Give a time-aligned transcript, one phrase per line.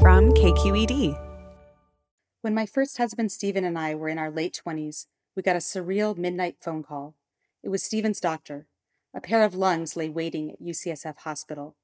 [0.00, 1.18] from KQED.
[2.40, 5.60] When my first husband Stephen and I were in our late 20s, we got a
[5.60, 7.14] surreal midnight phone call.
[7.62, 8.66] It was Stephen's doctor.
[9.14, 11.76] A pair of lungs lay waiting at UCSF Hospital.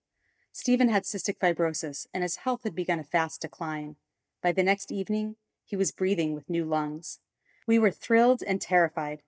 [0.53, 3.97] Stephen had cystic fibrosis, and his health had begun a fast decline.
[4.43, 7.21] By the next evening, he was breathing with new lungs.
[7.67, 9.23] We were thrilled and terrified.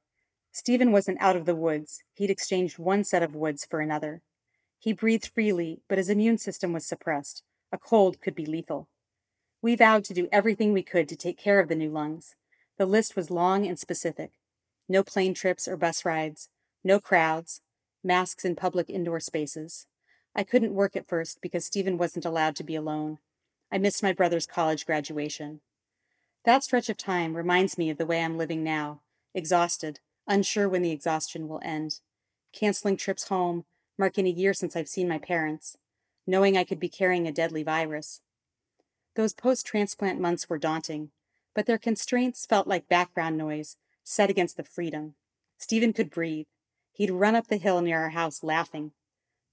[0.50, 2.02] Stephen wasn't out of the woods.
[2.14, 4.22] He'd exchanged one set of woods for another.
[4.78, 7.44] He breathed freely, but his immune system was suppressed.
[7.72, 8.86] A cold could be lethal.
[9.62, 12.36] We vowed to do everything we could to take care of the new lungs.
[12.76, 14.32] The list was long and specific
[14.88, 16.50] no plane trips or bus rides,
[16.84, 17.62] no crowds,
[18.04, 19.86] masks in public indoor spaces.
[20.34, 23.18] I couldn't work at first because Stephen wasn't allowed to be alone.
[23.70, 25.60] I missed my brother's college graduation.
[26.44, 29.00] That stretch of time reminds me of the way I'm living now,
[29.32, 32.00] exhausted, unsure when the exhaustion will end.
[32.52, 33.64] Canceling trips home,
[33.96, 35.78] marking a year since I've seen my parents
[36.26, 38.20] knowing I could be carrying a deadly virus.
[39.14, 41.10] Those post transplant months were daunting,
[41.54, 45.14] but their constraints felt like background noise set against the freedom.
[45.58, 46.46] Stephen could breathe.
[46.92, 48.92] He'd run up the hill near our house laughing.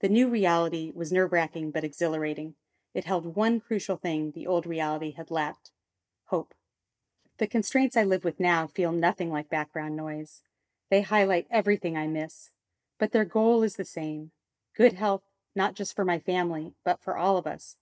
[0.02, 2.56] The new reality was nerve wracking but exhilarating.
[2.94, 5.72] It held one crucial thing the old reality had lacked
[6.26, 6.54] hope.
[7.38, 10.42] The constraints I live with now feel nothing like background noise.
[10.90, 12.50] They highlight everything I miss,
[12.98, 14.32] but their goal is the same
[14.76, 15.24] good health
[15.60, 17.76] not just for my family, but for all of us.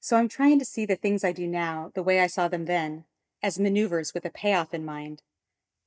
[0.00, 2.66] So I'm trying to see the things I do now the way I saw them
[2.66, 3.04] then,
[3.42, 5.22] as maneuvers with a payoff in mind.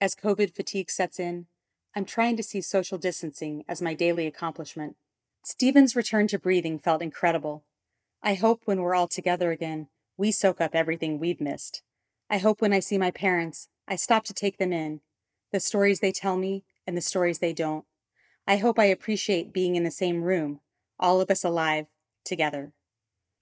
[0.02, 1.46] As COVID fatigue sets in,
[1.96, 4.96] I'm trying to see social distancing as my daily accomplishment.
[5.44, 7.64] Stephen's return to breathing felt incredible.
[8.24, 11.84] I hope when we're all together again, we soak up everything we've missed.
[12.28, 15.02] I hope when I see my parents, I stop to take them in,
[15.52, 17.86] the stories they tell me and the stories they don't.
[18.48, 20.60] I hope I appreciate being in the same room,
[21.00, 21.88] all of us alive
[22.26, 22.74] together.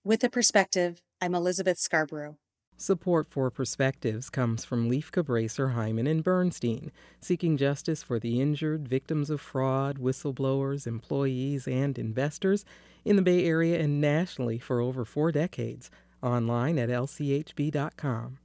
[0.03, 2.37] With a perspective, I'm Elizabeth Scarboro.
[2.77, 8.87] Support for Perspectives comes from Lieff Cabraser, Heimann, and Bernstein, seeking justice for the injured,
[8.87, 12.65] victims of fraud, whistleblowers, employees, and investors
[13.05, 15.91] in the Bay Area and nationally for over four decades.
[16.23, 18.39] Online at lchb.com.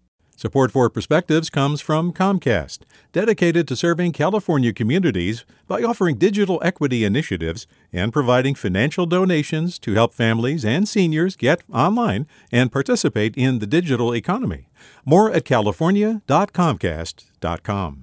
[0.47, 7.05] Support for Perspectives comes from Comcast, dedicated to serving California communities by offering digital equity
[7.05, 13.59] initiatives and providing financial donations to help families and seniors get online and participate in
[13.59, 14.69] the digital economy.
[15.05, 18.03] More at california.comcast.com.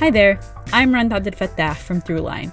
[0.00, 0.38] Hi there,
[0.70, 2.52] I'm Rund Abdelfatah from Throughline.